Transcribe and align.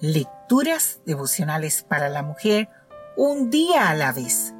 Lecturas 0.00 1.00
devocionales 1.06 1.84
para 1.88 2.08
la 2.08 2.24
mujer 2.24 2.68
un 3.16 3.48
día 3.50 3.88
a 3.88 3.94
la 3.94 4.12
vez. 4.12 4.52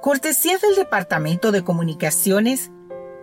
Cortesía 0.00 0.56
del 0.56 0.74
Departamento 0.74 1.52
de 1.52 1.62
Comunicaciones 1.62 2.70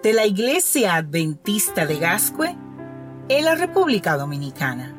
de 0.03 0.13
la 0.13 0.27
Iglesia 0.27 0.95
Adventista 0.95 1.87
de 1.87 1.97
Gascue 1.97 2.55
en 3.27 3.45
la 3.45 3.55
República 3.55 4.17
Dominicana. 4.17 4.95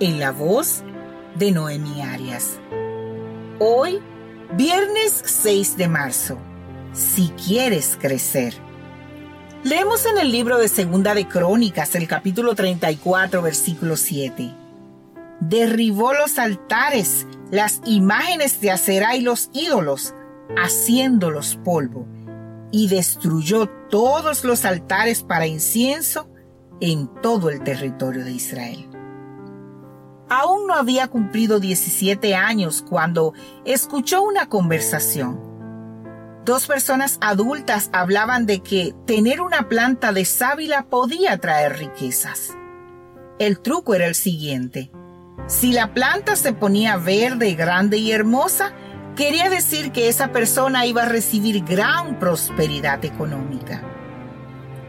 En 0.00 0.18
la 0.18 0.32
voz 0.32 0.82
de 1.36 1.52
Noemi 1.52 2.00
Arias. 2.00 2.58
Hoy, 3.60 4.00
viernes 4.54 5.22
6 5.26 5.76
de 5.76 5.88
marzo. 5.88 6.38
Si 6.94 7.28
quieres 7.30 7.98
crecer. 8.00 8.54
Leemos 9.64 10.04
en 10.04 10.18
el 10.18 10.30
libro 10.30 10.58
de 10.58 10.68
Segunda 10.68 11.14
de 11.14 11.26
Crónicas, 11.26 11.94
el 11.94 12.06
capítulo 12.06 12.54
34, 12.54 13.40
versículo 13.40 13.96
7. 13.96 14.54
Derribó 15.40 16.12
los 16.12 16.38
altares, 16.38 17.26
las 17.50 17.80
imágenes 17.86 18.60
de 18.60 18.70
acera 18.70 19.16
y 19.16 19.22
los 19.22 19.48
ídolos, 19.54 20.14
haciéndolos 20.54 21.58
polvo, 21.64 22.06
y 22.72 22.88
destruyó 22.88 23.66
todos 23.88 24.44
los 24.44 24.66
altares 24.66 25.22
para 25.22 25.46
incienso 25.46 26.28
en 26.82 27.08
todo 27.22 27.48
el 27.48 27.62
territorio 27.64 28.22
de 28.22 28.32
Israel. 28.32 28.86
Aún 30.28 30.66
no 30.66 30.74
había 30.74 31.08
cumplido 31.08 31.58
17 31.58 32.34
años 32.34 32.84
cuando 32.86 33.32
escuchó 33.64 34.24
una 34.24 34.46
conversación 34.46 35.53
Dos 36.44 36.66
personas 36.66 37.16
adultas 37.22 37.88
hablaban 37.94 38.44
de 38.44 38.60
que 38.60 38.94
tener 39.06 39.40
una 39.40 39.70
planta 39.70 40.12
de 40.12 40.26
sábila 40.26 40.84
podía 40.90 41.38
traer 41.38 41.78
riquezas. 41.78 42.54
El 43.38 43.60
truco 43.60 43.94
era 43.94 44.06
el 44.06 44.14
siguiente. 44.14 44.90
Si 45.46 45.72
la 45.72 45.94
planta 45.94 46.36
se 46.36 46.52
ponía 46.52 46.98
verde, 46.98 47.54
grande 47.54 47.96
y 47.96 48.12
hermosa, 48.12 48.74
quería 49.16 49.48
decir 49.48 49.90
que 49.90 50.08
esa 50.08 50.32
persona 50.32 50.84
iba 50.84 51.04
a 51.04 51.08
recibir 51.08 51.64
gran 51.64 52.18
prosperidad 52.18 53.02
económica. 53.06 53.82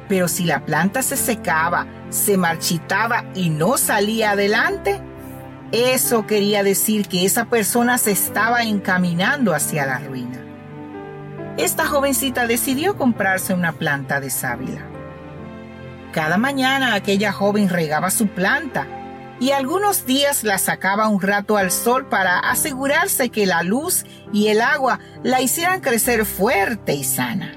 Pero 0.09 0.27
si 0.27 0.43
la 0.43 0.65
planta 0.65 1.03
se 1.03 1.15
secaba, 1.15 1.87
se 2.09 2.35
marchitaba 2.35 3.23
y 3.33 3.49
no 3.49 3.77
salía 3.77 4.31
adelante, 4.31 4.99
eso 5.71 6.27
quería 6.27 6.63
decir 6.63 7.08
que 7.08 7.23
esa 7.23 7.45
persona 7.45 7.97
se 7.97 8.11
estaba 8.11 8.63
encaminando 8.63 9.53
hacia 9.53 9.85
la 9.85 9.99
ruina 9.99 10.44
esta 11.58 11.86
jovencita 11.86 12.48
decidió 12.48 12.98
comprarse 12.98 13.53
una 13.53 13.73
planta 13.73 14.20
de 14.20 14.30
sábila. 14.30 14.81
Cada 16.11 16.38
mañana 16.38 16.94
aquella 16.95 17.31
joven 17.31 17.70
regaba 17.70 18.09
su 18.09 18.28
planta 18.28 18.88
y 19.39 19.52
algunos 19.52 20.06
días 20.06 20.44
la 20.44 20.58
sacaba 20.58 21.08
un 21.08 21.22
rato 21.22 21.58
al 21.58 21.72
sol 21.72 22.08
para 22.08 22.39
asegurarse 22.39 23.30
que 23.30 23.45
la 23.45 23.64
luz 23.64 24.06
y 24.31 24.48
el 24.48 24.61
agua 24.61 25.00
la 25.23 25.42
hicieran 25.42 25.81
crecer 25.81 26.26
fuerte 26.26 26.94
y 26.94 27.03
sana. 27.03 27.53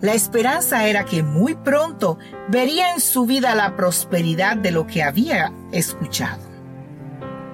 La 0.00 0.12
esperanza 0.12 0.86
era 0.86 1.04
que 1.04 1.22
muy 1.22 1.54
pronto 1.54 2.18
vería 2.48 2.92
en 2.92 3.00
su 3.00 3.24
vida 3.24 3.54
la 3.54 3.76
prosperidad 3.76 4.56
de 4.56 4.70
lo 4.70 4.86
que 4.86 5.02
había 5.02 5.52
escuchado. 5.72 6.42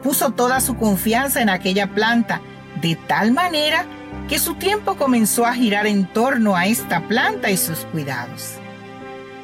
Puso 0.03 0.31
toda 0.31 0.61
su 0.61 0.77
confianza 0.77 1.43
en 1.43 1.51
aquella 1.51 1.95
planta 1.95 2.41
de 2.81 2.97
tal 2.97 3.33
manera 3.33 3.85
que 4.28 4.39
su 4.39 4.55
tiempo 4.55 4.97
comenzó 4.97 5.44
a 5.44 5.55
girar 5.55 5.86
en 5.86 6.06
torno 6.06 6.56
a 6.56 6.66
esta 6.66 7.06
planta 7.08 7.50
y 7.50 7.56
sus 7.56 7.80
cuidados. 7.86 8.55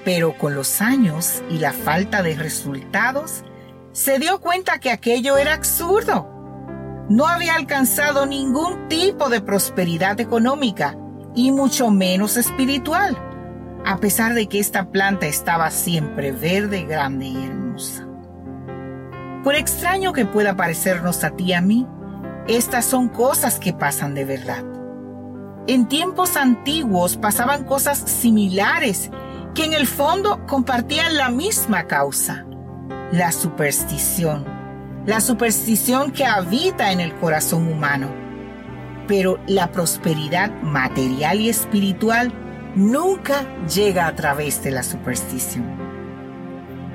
Pero 0.04 0.38
con 0.38 0.54
los 0.54 0.80
años 0.80 1.42
y 1.50 1.58
la 1.58 1.72
falta 1.72 2.22
de 2.22 2.36
resultados, 2.36 3.42
se 3.92 4.18
dio 4.18 4.40
cuenta 4.40 4.78
que 4.78 4.90
aquello 4.90 5.36
era 5.38 5.54
absurdo. 5.54 6.28
No 7.08 7.26
había 7.26 7.54
alcanzado 7.54 8.26
ningún 8.26 8.88
tipo 8.88 9.28
de 9.28 9.40
prosperidad 9.40 10.20
económica 10.20 10.96
y 11.34 11.50
mucho 11.50 11.90
menos 11.90 12.36
espiritual, 12.36 13.16
a 13.84 13.98
pesar 13.98 14.34
de 14.34 14.48
que 14.48 14.58
esta 14.58 14.90
planta 14.90 15.26
estaba 15.26 15.70
siempre 15.70 16.32
verde, 16.32 16.84
grande 16.84 17.26
y 17.26 17.44
hermosa. 17.44 18.06
Por 19.42 19.54
extraño 19.54 20.12
que 20.12 20.26
pueda 20.26 20.56
parecernos 20.56 21.24
a 21.24 21.30
ti 21.30 21.44
y 21.44 21.52
a 21.52 21.60
mí, 21.60 21.86
estas 22.48 22.84
son 22.84 23.08
cosas 23.08 23.58
que 23.58 23.72
pasan 23.72 24.14
de 24.14 24.24
verdad. 24.24 24.64
En 25.66 25.88
tiempos 25.88 26.36
antiguos 26.36 27.16
pasaban 27.16 27.64
cosas 27.64 27.98
similares 27.98 29.10
que 29.54 29.64
en 29.64 29.72
el 29.72 29.88
fondo 29.88 30.46
compartían 30.46 31.16
la 31.16 31.28
misma 31.28 31.88
causa, 31.88 32.46
la 33.10 33.32
superstición, 33.32 34.44
la 35.06 35.20
superstición 35.20 36.12
que 36.12 36.24
habita 36.24 36.92
en 36.92 37.00
el 37.00 37.14
corazón 37.16 37.66
humano. 37.66 38.14
Pero 39.08 39.40
la 39.48 39.72
prosperidad 39.72 40.50
material 40.62 41.40
y 41.40 41.48
espiritual 41.48 42.32
nunca 42.76 43.44
llega 43.66 44.06
a 44.06 44.14
través 44.14 44.62
de 44.62 44.70
la 44.70 44.84
superstición. 44.84 45.64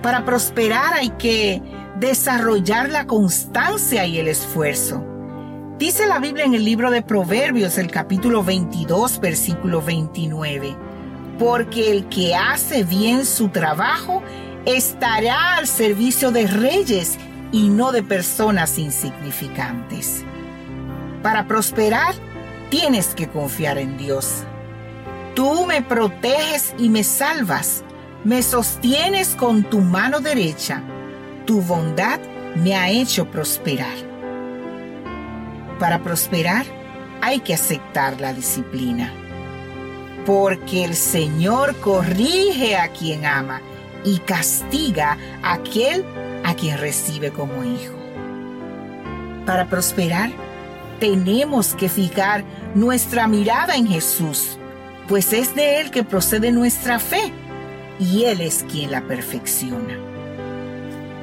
Para 0.01 0.23
prosperar 0.23 0.93
hay 0.93 1.09
que 1.09 1.61
desarrollar 1.99 2.89
la 2.89 3.05
constancia 3.05 4.05
y 4.05 4.17
el 4.17 4.29
esfuerzo 4.29 5.10
Dice 5.81 6.05
la 6.05 6.19
Biblia 6.19 6.45
en 6.45 6.53
el 6.53 6.63
libro 6.63 6.91
de 6.91 7.01
Proverbios, 7.01 7.79
el 7.79 7.89
capítulo 7.89 8.43
22, 8.43 9.19
versículo 9.19 9.81
29, 9.81 10.75
porque 11.39 11.89
el 11.89 12.07
que 12.07 12.35
hace 12.35 12.83
bien 12.83 13.25
su 13.25 13.49
trabajo 13.49 14.21
estará 14.67 15.55
al 15.57 15.65
servicio 15.65 16.29
de 16.29 16.45
reyes 16.45 17.17
y 17.51 17.69
no 17.69 17.91
de 17.91 18.03
personas 18.03 18.77
insignificantes. 18.77 20.23
Para 21.23 21.47
prosperar, 21.47 22.13
tienes 22.69 23.15
que 23.15 23.27
confiar 23.27 23.79
en 23.79 23.97
Dios. 23.97 24.43
Tú 25.33 25.65
me 25.65 25.81
proteges 25.81 26.75
y 26.77 26.89
me 26.89 27.03
salvas, 27.03 27.83
me 28.23 28.43
sostienes 28.43 29.29
con 29.29 29.63
tu 29.63 29.79
mano 29.79 30.19
derecha, 30.19 30.83
tu 31.47 31.59
bondad 31.59 32.19
me 32.55 32.75
ha 32.75 32.91
hecho 32.91 33.25
prosperar. 33.31 34.10
Para 35.81 36.03
prosperar 36.03 36.63
hay 37.23 37.39
que 37.39 37.55
aceptar 37.55 38.21
la 38.21 38.35
disciplina. 38.35 39.11
Porque 40.27 40.85
el 40.85 40.93
Señor 40.93 41.75
corrige 41.77 42.77
a 42.77 42.89
quien 42.89 43.25
ama 43.25 43.61
y 44.05 44.19
castiga 44.19 45.17
a 45.41 45.53
aquel 45.53 46.05
a 46.43 46.53
quien 46.53 46.77
recibe 46.77 47.31
como 47.31 47.63
hijo. 47.63 47.95
Para 49.47 49.69
prosperar, 49.69 50.29
tenemos 50.99 51.73
que 51.73 51.89
fijar 51.89 52.43
nuestra 52.75 53.27
mirada 53.27 53.75
en 53.75 53.87
Jesús, 53.87 54.59
pues 55.07 55.33
es 55.33 55.55
de 55.55 55.81
Él 55.81 55.89
que 55.89 56.03
procede 56.03 56.51
nuestra 56.51 56.99
fe 56.99 57.33
y 57.99 58.25
Él 58.25 58.41
es 58.41 58.63
quien 58.71 58.91
la 58.91 59.01
perfecciona. 59.01 59.97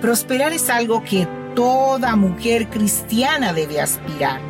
Prosperar 0.00 0.52
es 0.52 0.68
algo 0.68 1.04
que 1.04 1.28
toda 1.58 2.14
mujer 2.14 2.68
cristiana 2.68 3.52
debe 3.52 3.80
aspirar, 3.80 4.40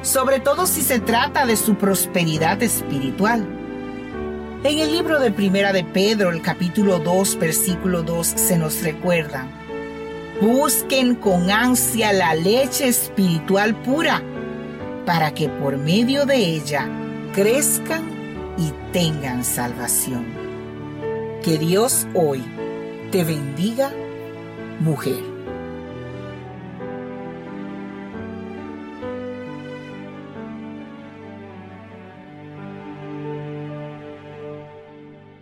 sobre 0.00 0.40
todo 0.40 0.64
si 0.64 0.80
se 0.80 1.00
trata 1.00 1.44
de 1.44 1.54
su 1.54 1.74
prosperidad 1.74 2.62
espiritual. 2.62 3.46
En 4.64 4.78
el 4.78 4.90
libro 4.90 5.20
de 5.20 5.30
Primera 5.30 5.74
de 5.74 5.84
Pedro, 5.84 6.30
el 6.30 6.40
capítulo 6.40 6.98
2, 6.98 7.38
versículo 7.38 8.02
2, 8.02 8.26
se 8.26 8.56
nos 8.56 8.82
recuerda, 8.82 9.46
busquen 10.40 11.16
con 11.16 11.50
ansia 11.50 12.14
la 12.14 12.34
leche 12.34 12.88
espiritual 12.88 13.74
pura, 13.82 14.22
para 15.04 15.34
que 15.34 15.50
por 15.50 15.76
medio 15.76 16.24
de 16.24 16.36
ella 16.36 16.88
crezcan 17.34 18.54
y 18.56 18.72
tengan 18.94 19.44
salvación. 19.44 20.24
Que 21.44 21.58
Dios 21.58 22.06
hoy 22.14 22.42
te 23.12 23.24
bendiga, 23.24 23.92
mujer. 24.80 25.35